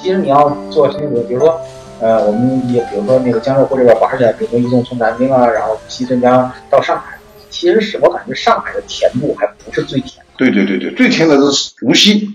[0.00, 1.60] 其实你要做那个，比如说，
[2.00, 7.18] 呃，我们也比如说那个江浙沪这边玩起来，比如说移动从南京啊，然后西镇江到上海，
[7.50, 10.24] 其实是我感觉上海的甜度还不是最甜。
[10.36, 12.28] 对对对对，最甜的是无锡，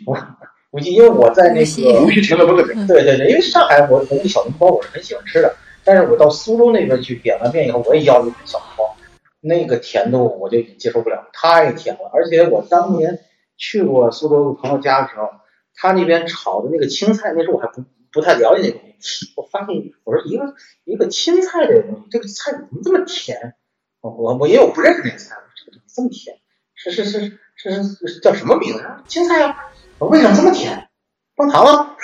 [0.72, 2.88] 无锡，因为我在那个无锡甜的不得了。
[2.88, 5.56] 对对对，因为上海我我那小笼包我是很喜欢吃的，
[5.86, 8.96] 但是我到苏州那边去点完面以后，我也要了一份小笼包，
[9.40, 12.12] 那个甜度我就已经接受不了，太甜了。
[12.14, 13.18] 而且我当年
[13.58, 15.30] 去过苏州朋友家的时候，
[15.76, 23.56] 他那边炒的那个青菜，那时候我还不不太了解那个东西，我发现我说一个一个青菜这个东西，这个菜怎么这么甜？
[24.02, 26.38] 我我我也有不认识那个菜，这个东西这么甜，
[26.76, 28.84] 是是是是是是叫什么名字？
[29.08, 29.56] 青菜啊，
[30.00, 30.90] 我为什么这么甜？
[31.36, 31.96] 放糖了？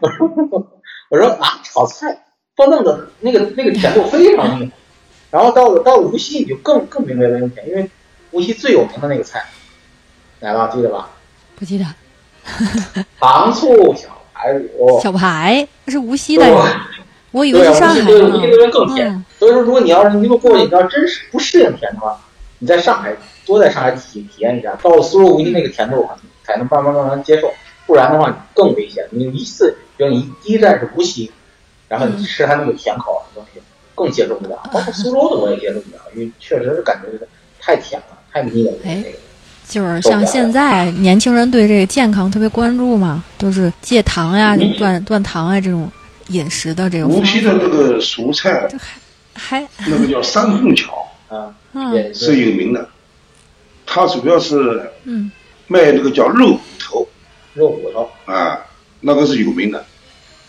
[0.00, 0.28] 我说
[1.10, 2.24] 我说啊，炒菜
[2.56, 4.72] 放那个，那个那个甜度非常厉害。
[5.30, 7.90] 然后到了到了无锡，你就更更明白为什么甜，因为
[8.32, 9.44] 无锡最有名的那个菜，
[10.40, 11.10] 来了，记得吧？
[11.54, 11.84] 不记得
[13.20, 15.00] 糖醋小排骨。
[15.02, 16.44] 小排那是无锡的
[17.32, 19.08] 我以为上海的无锡那边更甜。
[19.08, 22.18] 嗯所以说，如果你要是一路过去，你要真是不适应甜的话，
[22.58, 26.08] 你在上海多在上海体体验一下，到了苏州无锡那个甜度
[26.42, 27.52] 才能慢慢慢慢接受，
[27.86, 29.06] 不然的话你更危险。
[29.10, 31.30] 你一次，比如你第一站是无锡，
[31.88, 33.60] 然后你吃它那个甜口的东西，
[33.94, 34.58] 更接受不了。
[34.72, 37.26] 包括苏州的我也接受不了，因为确实是感觉
[37.60, 38.72] 太甜了，太腻了。
[39.68, 44.72] 就是像现在 年轻人对这个健康特别关注嘛，都是戒糖呀、嗯。
[44.78, 45.90] 断断糖啊这种
[46.28, 48.68] 饮食的这种方无锡的那个蔬菜，
[49.34, 50.92] 还那个叫三凤桥
[51.28, 51.54] 啊，
[52.14, 52.40] 是。
[52.40, 52.88] 有名的，
[53.84, 55.30] 它主要是嗯。
[55.68, 57.08] 卖那个叫肉骨头
[57.54, 58.56] 肉骨头，啊，
[59.00, 59.84] 那个是有名的，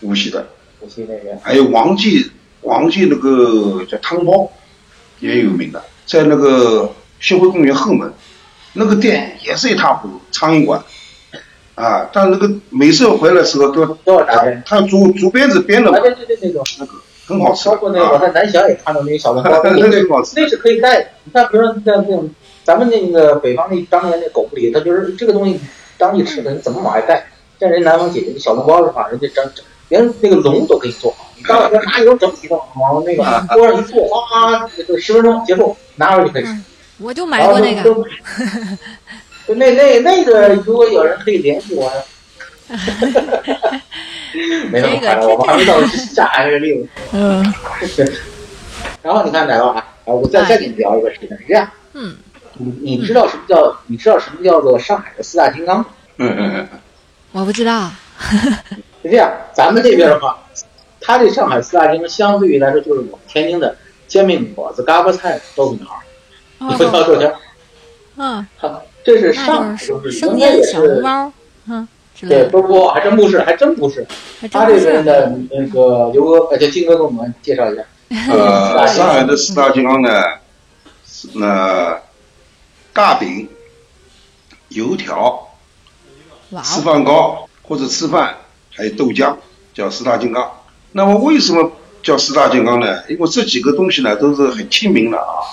[0.01, 0.47] 无锡的。
[0.79, 1.35] 无锡那边。
[1.41, 2.29] 还有王记
[2.61, 4.47] 王记那个叫汤包，
[5.19, 8.13] 也有名的，在那个协会公园后门，
[8.77, 10.81] 那个店也是一塌糊涂，苍蝇馆，
[11.75, 14.61] 啊，但那个每次回来的时候都多少大概？
[14.65, 16.63] 他竹竹编子编的嘛啊，，对对对，那种。
[16.79, 16.93] 那个
[17.27, 21.07] 很好吃，包括那个我啊，在南翔也看到那个小笼包，那个很好吃，那是可以带的。
[21.25, 22.29] 你看，比如说像那种
[22.63, 25.59] 咱们那个北方那当年那狗不理，他就是这个东西
[25.97, 27.27] 当地吃的，你怎么往外带？
[27.59, 33.23] 像人南方姐姐那小笼包的话，人家整整连那个笼都给你做好，你到那边拿一种整体的往那个
[33.53, 36.49] 锅上一坐，哗，这个十分钟结束，拿回去就可以吃。
[36.99, 37.95] 嗯，我就买过那个，
[39.47, 41.91] 那那那个，如果有人可以联系我。
[44.69, 44.87] 没那
[45.21, 46.87] 么我们还没到下海这个地步。
[47.13, 47.53] 嗯。
[49.01, 52.17] 然后你看奶酪啊，啊，我再再给你聊一个事情，是这样，嗯，
[52.57, 55.77] 你你知道什么叫你知道什么叫做上海的四大金刚？
[55.79, 55.85] 吗？
[56.17, 56.67] 嗯嗯嗯，
[57.31, 57.89] 我不知道，
[59.01, 60.37] 是这样，咱们这边的话，
[60.99, 63.77] 它这上海四大金刚相对于来说就是我们天津的
[64.07, 65.91] 煎饼果子、嘎巴菜、豆腐脑
[66.59, 67.34] 儿，哦豆浆，
[68.18, 70.01] 嗯，好这是上生
[70.34, 71.01] 应该也煎小笼是。
[71.01, 71.31] 包，
[71.68, 74.06] 嗯之类对，的，不不，还真不是，还真不是。
[74.51, 77.84] 他这边的那个刘哥，呃，就金哥给我们介绍一下。
[78.31, 80.09] 呃，上海的四大金刚呢，
[81.34, 82.00] 那
[82.94, 83.47] 大饼、
[84.69, 85.47] 油条、
[86.50, 88.35] 哇吃哦，饭糕或者吃饭，
[88.74, 89.35] 还有豆浆，
[89.74, 90.51] 叫四大金刚。
[90.94, 93.03] 那么为什么叫四大金刚呢？
[93.09, 95.45] 因为这几个东西呢都是很亲民的啊。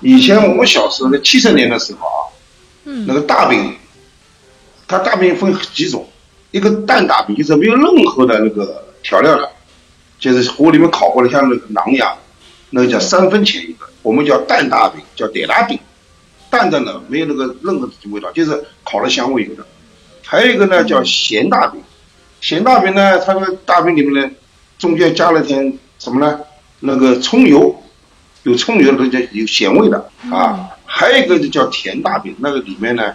[0.00, 2.20] 以前我们小时候，在七十年的时候啊，
[2.84, 3.74] 嗯那个大饼，
[4.86, 6.08] 它大饼分几种，
[6.50, 9.50] 一个蛋大饼就是没有任何的那个调料的，
[10.18, 12.16] 就是火里面烤过的像那个馕一样，
[12.70, 15.78] 那个叫三分钱一个，我们叫蛋大饼，叫点大饼，
[16.50, 19.64] 蛋的呢没有那个任何的味道，就是烤了香味有的。
[20.26, 21.80] 还有一个呢叫咸大饼，
[22.40, 24.30] 咸大饼呢，它那个大饼里面呢
[24.78, 26.40] 中间加了点什么呢？
[26.80, 27.82] 那个葱油，
[28.44, 30.70] 有葱油的有咸味的啊。
[30.86, 33.12] 还有一个就叫甜大饼，那个里面呢，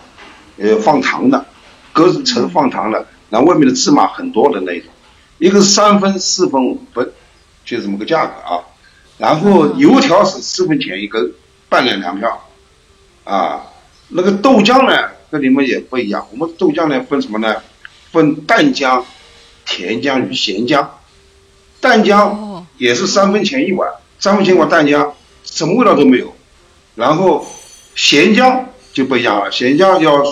[0.58, 1.46] 呃放糖的，
[1.94, 4.90] 隔层放糖的，然后外面的芝麻很多的那种。
[5.38, 7.10] 一个是三分、四分、五分，
[7.64, 8.60] 就这么个价格啊。
[9.18, 11.32] 然后油条是四分钱一根，
[11.70, 12.50] 半两粮票，
[13.24, 13.62] 啊，
[14.10, 17.56] 那个豆浆呢跟你们也不一样，我们豆浆呢分什么呢？
[18.12, 19.04] 分淡浆、
[19.66, 20.86] 甜浆与咸浆。
[21.80, 23.90] 淡浆哦，也是三分钱一碗，
[24.20, 25.12] 三分钱一碗淡浆，
[25.52, 26.34] 什么味道都没有。
[26.96, 27.46] 然后
[27.96, 30.24] 咸浆就不一样了，咸浆要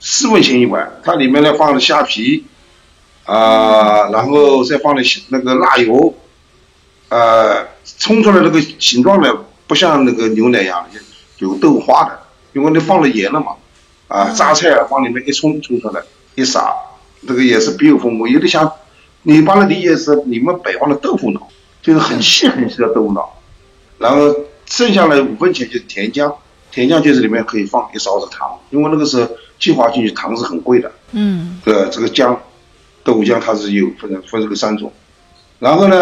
[0.00, 2.46] 四文钱一碗，它里面呢放了虾皮，
[3.24, 6.14] 啊，然后再放了那个辣油，
[7.08, 7.66] 呃，
[7.98, 10.86] 冲出来那个形状呢，不像那个牛奶一样
[11.38, 12.20] 有豆花的，
[12.54, 13.56] 因为你放了盐了嘛，
[14.08, 16.00] 啊，榨菜往里面一冲，冲出来
[16.36, 16.74] 一撒，
[17.26, 18.72] 这个也是别有风味，有点像，
[19.22, 21.48] 你把它理解是你们北方的豆腐脑，
[21.82, 23.38] 就是很细很细的豆腐脑，
[23.98, 24.34] 然后
[24.68, 26.34] 剩下来五分钱就是甜浆，
[26.70, 29.28] 甜浆就是里面可以放一勺子糖，因为那个时候
[29.58, 32.36] 计划进去糖是很贵的，嗯，对，这个浆。
[33.04, 34.92] 豆浆它是有分分这个三种，
[35.58, 35.96] 然后呢，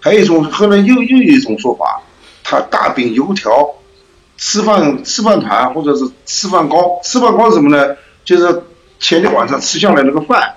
[0.00, 2.02] 还有一种后来又又有一种说法，
[2.44, 3.70] 它大饼、油条、
[4.36, 7.96] 吃饭吃饭团或者是吃饭糕，吃饭糕是什么呢？
[8.22, 8.64] 就是
[9.00, 10.56] 前天晚上吃下来那个饭，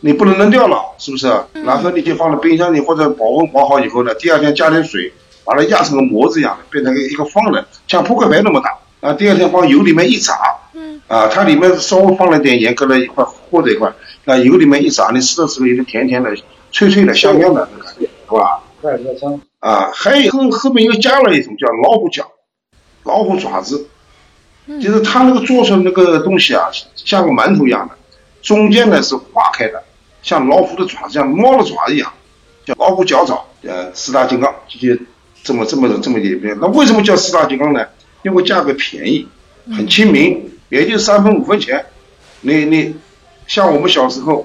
[0.00, 1.26] 你不能扔掉了，是不是？
[1.52, 5.12] 然后你就放在冰箱里或者保温保好以后呢，第二天加点水，
[5.46, 8.76] 把它压成个模子一样的，变成一个方的，像扑克牌那么大。
[9.00, 10.34] 啊，第二天往油里面一炸，
[10.72, 13.92] 嗯，啊，它里面稍微放了点盐，搁了一块和在一块。
[14.24, 16.34] 那油里面一炸，你吃的时候有点甜甜的、
[16.72, 18.62] 脆脆的、香香的，感觉是吧？
[19.60, 22.26] 啊，还有后后面又加了一种叫老虎脚、
[23.04, 23.86] 老虎爪子，
[24.80, 27.94] 就是它那个做成那个东西啊，像个馒头一样的，
[28.42, 29.82] 中间呢是化开的，
[30.22, 32.10] 像老虎的爪子，像猫的爪子一样，
[32.64, 33.44] 叫老虎脚爪。
[33.62, 34.78] 呃，四大金刚就
[35.46, 36.58] 这么这么这么一边。
[36.60, 37.86] 那为什么叫四大金刚呢？
[38.22, 39.26] 因为价格便宜，
[39.74, 41.86] 很亲民，也就三分五分钱。
[42.42, 42.94] 你你。
[43.48, 44.44] 像我们小时候，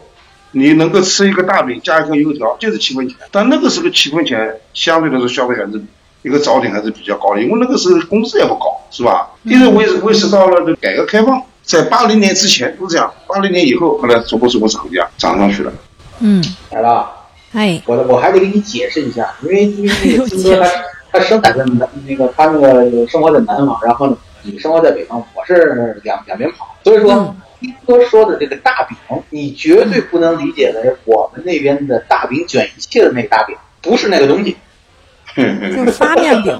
[0.51, 3.17] 你能够吃一个大饼加一根油条，就是七分钱。
[3.31, 5.81] 但那个时候七分钱相对来说消费还是
[6.21, 9.27] 一个早点还是比较高的，因为那个时候工资也不高，是吧？
[9.41, 15.73] 一直维持维持到了这改革开放，在八零年之前都这样，八零年以后后来逐步逐步涨价，涨上去了。
[16.19, 17.09] 嗯，来了，
[17.53, 20.63] 哎，我我还得给你解释一下，因为因为那个 金哥
[21.11, 27.35] 他他生在南，那个他那个生活在南方，然后呢你生活在北方，我是两两边跑，所以说。
[27.61, 28.97] 金哥说的这个大饼，
[29.29, 34.57] 你绝对不能理解为我们那边的大饼卷一切的那个大饼，不是那个东西。
[35.37, 36.59] 就是发面饼，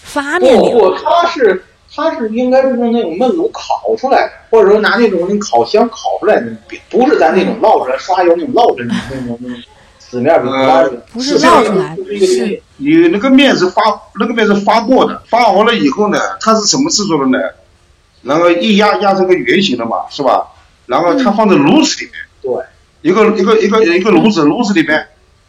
[0.00, 0.70] 发面饼。
[0.70, 1.60] 不不，它是
[1.92, 9.58] 它是应该是用那种焖炉烤出来的，或者说拿那种那烤箱烤出来的饼，不是咱那种烙出来刷油那种烙出来那种那种
[10.10, 10.50] 死面饼。
[11.12, 13.82] 不是烙出来，是你那个面是发
[14.18, 17.38] 那个面是发过的，发好了以后呢，它是什么制作的呢？
[18.22, 20.48] 然后一压压成个圆形的嘛，是吧？
[20.86, 22.64] 然后它放在炉子里面，对，
[23.02, 25.06] 一个一个一个一个炉子，炉子里面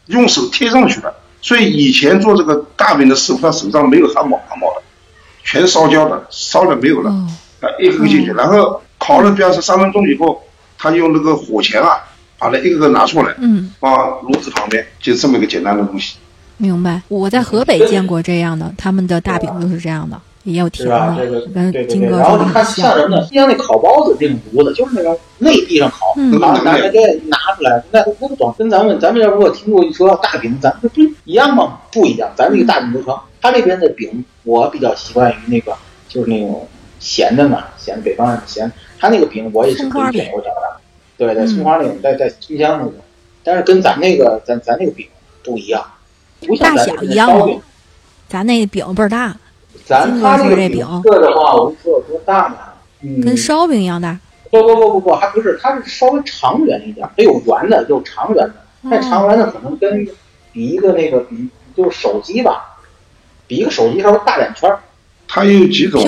[0.07, 1.13] 用手贴上去的。
[1.41, 4.81] 所以以前做这个大饼的师傅，他手上没有汗毛汗毛的，
[5.43, 7.09] 全烧焦的，烧的没有了，
[7.61, 10.43] 啊，一个个进去，然后烤了，比方说三分钟以后，
[10.77, 11.97] 他用那个火钳啊，
[12.39, 16.17] 把它一个个拿出来，嗯，放炉子旁边，就这么一个简单的东西。
[16.57, 20.19] 明白，我在河北见过这样的，他们的大饼都是这样的。
[20.43, 23.27] 也有甜的，跟金哥然后你看像什么呢？
[23.27, 26.97] 像那烤包子这种炉子，就是那个内地上烤，把拿来给
[27.27, 28.55] 拿出来，那那不懂。
[28.57, 31.79] 跟咱们咱们要如果听过一说大饼，咱们不一样吗？
[31.91, 35.73] 不一样，咱这个大饼油条，他那边的饼我比较习惯于那个，
[36.07, 36.65] 就是那种
[36.99, 38.71] 咸的嘛，咸北方人咸。
[38.97, 40.68] 他那个饼我也是可以卷油条的，
[41.19, 42.93] 对在，葱花那种带带葱香那种。
[43.43, 45.05] 但是跟咱那个咱咱那个饼
[45.43, 45.85] 不一样，
[46.47, 47.61] 不像咱一样吗？
[48.27, 49.35] 咱那饼倍儿大。
[49.85, 52.57] 咱他那个饼个的话，我跟你说有多大呢？
[53.01, 54.17] 嗯，跟烧饼一样大。
[54.49, 58.55] 不不不不不，还不是，它是稍微长圆一点，它有圆的，有长圆的。
[58.81, 60.07] 那长圆的可能跟
[60.53, 62.77] 比一个那个比就是手机吧，
[63.45, 64.79] 比一个手机稍微大两圈儿。
[65.31, 66.01] 它有几种？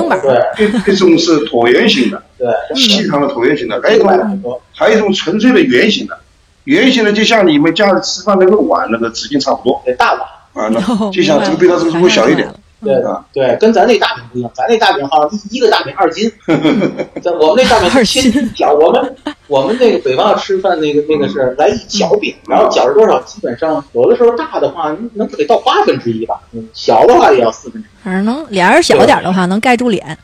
[0.58, 6.20] 对，一种是椭圆形的，对，细长的椭圆形的，还有一种还有一种纯粹的圆形的。
[6.64, 9.82] 圆形的就像你们家里吃饭那个碗那个直径差不多。
[9.98, 10.22] 大碗。
[10.54, 12.52] 啊，那就像这个比它是不会小一点。
[12.84, 16.32] 对啊，对，跟咱那大饼不一样，咱那大饼好像一一个大饼二斤，
[17.22, 19.16] 咱我们那大饼是切一角，我们
[19.48, 23.20] 我们那个北方要吃饭那个那个是来一角饼，然后角是多少？
[23.22, 26.40] 基本上有的时候大的话能得到八分之一吧，
[26.74, 27.92] 小的话也要四分之一。
[28.04, 30.18] 反正能脸儿小点的话能盖住脸。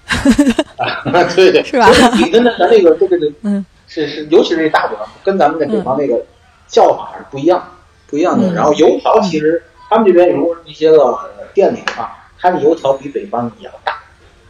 [1.36, 1.90] 对对， 是吧？
[2.18, 6.26] 比的那咱那个这个嗯是是，尤其是那大饼，跟咱们那北方那个
[6.68, 7.64] 叫法是不一样
[8.10, 8.54] 不一样的。
[8.54, 11.18] 然后油条其实他们这边有一些个
[11.54, 12.14] 店里的话。
[12.40, 13.94] 它的油条比北方也要大，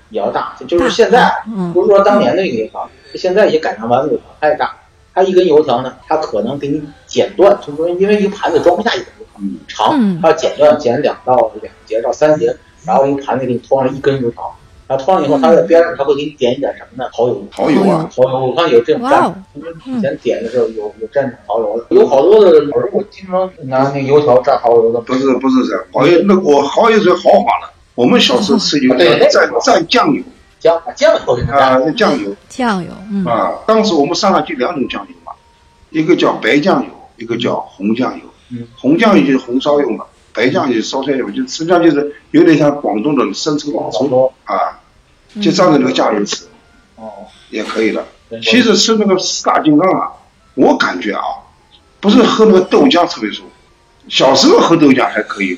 [0.09, 1.31] 也要大，就是现在，
[1.73, 4.75] 不是说当年那个油条，现在也改良完了油条，它也大。
[5.13, 9.25] 它一根油条呢，它可能给你剪断，就是说，因为一个盘子装不下一根油
[9.67, 14.55] 条，长，它剪断，剪两到两节到三节，然后一个盘子给你拖上一根油条，
[14.87, 17.09] 然后托上以后，它在边上它会给你点一点什么呢？
[17.11, 18.45] 蚝油，蚝油啊，蚝油。
[18.45, 19.33] 我看有这种蘸，
[19.85, 25.01] 以前点的时候有有蘸蚝油的，有好多的人我经常拿那油条蘸蚝油的。
[25.01, 27.66] 不是不是这样，蚝油那我蚝油是豪华了。
[27.97, 30.21] 我们小时候吃油条蘸蘸酱油，
[30.59, 32.91] 酱酱油啊，酱油，酱油，
[33.27, 35.31] 啊，当时我们上海就两种酱油嘛，
[35.89, 38.23] 一个叫白酱油，一个叫红酱油。
[38.51, 44.79] 嗯，红酱油就是红烧用的，白酱就是烧菜用的，就实际上就是有点像广东的生抽老抽啊，
[45.41, 46.45] 就蘸着那个酱油吃
[46.97, 47.11] 哦，
[47.49, 48.05] 也可以的。
[48.43, 50.11] 其实吃那个四大金刚啊，
[50.53, 51.23] 我感觉啊，
[51.99, 53.49] 不是喝那个豆浆特别舒服。
[54.07, 55.57] 小时候喝豆浆还可以，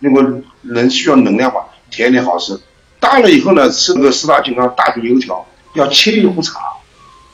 [0.00, 1.60] 那个人需要能量嘛，
[1.96, 2.60] 甜点好吃。
[3.00, 6.60] 大了以后呢，吃那个四大金刚大饼油条，要切一壶茶，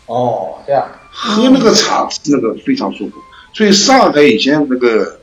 [0.06, 3.16] 哦，这样，喝那个茶吃那个非常舒服。
[3.52, 5.18] 所以上海以前那个，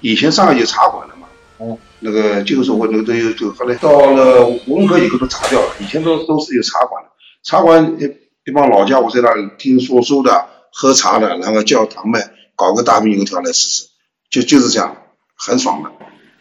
[0.00, 1.26] 以前上海有茶馆的嘛，
[1.58, 7.10] 嗯，那个就是我那个都有，就后来到了文革以后都查掉了，以前都都是有茶馆的，
[7.44, 8.04] 茶馆一
[8.50, 12.18] 一帮老家伙在那里听说书的、喝茶的，然后叫堂妹
[12.56, 13.86] 搞个大饼油条来吃吃，
[14.30, 14.96] 就就是这样，
[15.36, 15.90] 很爽的，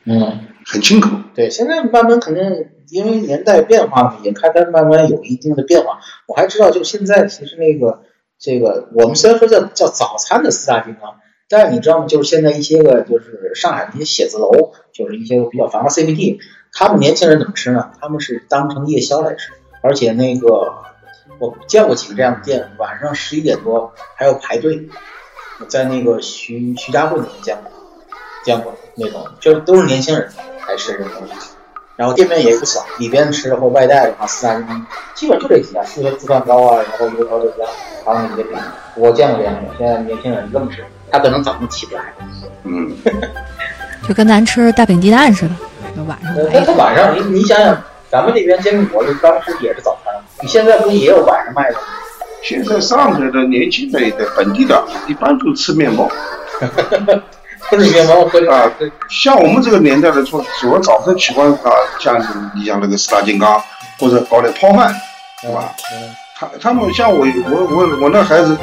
[0.06, 1.10] 嗯，很清口。
[1.34, 6.00] 对，现在慢慢肯定因为年代变化嘛，也开始慢慢有一定的变化。
[6.28, 8.02] 我还知道，就现在其实那个
[8.38, 11.16] 这个，我们虽然说叫叫早餐的四大金刚，
[11.50, 12.06] 但是你知道吗？
[12.06, 16.40] 就是现在一些个就是上海的一些写字楼，就是一些个比较繁华 CBD，
[16.74, 17.92] 他们年轻人怎么吃呢？
[18.02, 20.74] 他们是当成夜宵来吃，而且那个
[21.40, 24.90] 我见过几个这样的店，晚上十一点多还要排队。
[25.60, 27.72] 我在那个徐徐家汇那边见过，
[28.46, 30.30] 见过那种，就是都是年轻人
[30.68, 31.34] 来吃这个东西。
[31.96, 37.66] 然后店面也不小，里边吃或外带的话，四大金刚基本就这几家，四个自饭糕啊，然后油条这家，
[38.06, 38.56] 还有那些饼，
[38.96, 39.62] 我见过这样的。
[39.80, 42.14] 现在年轻人愣吃，他可能早上起不来。
[42.66, 42.92] 嗯，
[44.08, 45.56] 就跟咱吃大饼鸡蛋似的，
[45.96, 47.76] 就晚上他晚上你你想想，
[48.12, 51.82] 咱们这边煎饼果子当时也是早餐，你现在不也有晚上卖的吗？
[52.44, 56.08] 现在上海的年轻的的本地的，一般都吃面包。
[57.70, 58.72] 喝着面包喝着啊，
[59.10, 62.20] 像我们这个年代的，说主要早晨喜欢啊，像
[62.56, 63.62] 你像那个四大金刚，
[64.00, 64.96] 或者搞点泡饭，
[65.42, 65.74] 对吧？
[65.94, 68.58] 嗯，他他们像我我我我那孩子，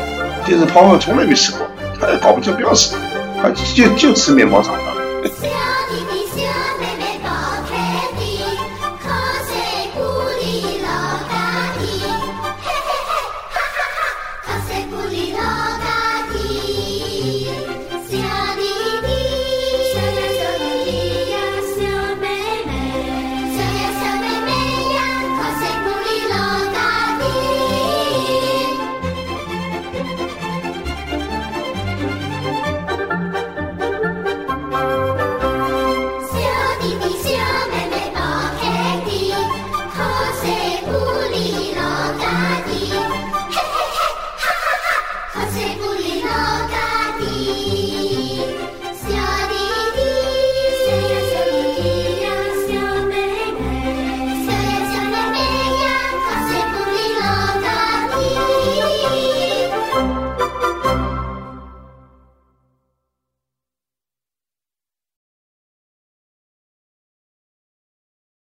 [0.46, 1.66] 就是泡饭从来没吃过，
[2.00, 2.96] 他也搞不清不要吃，
[3.42, 4.94] 他就就吃面包长大。